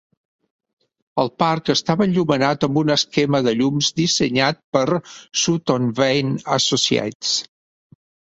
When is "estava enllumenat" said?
1.73-2.65